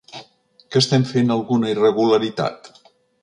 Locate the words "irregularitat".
1.75-2.71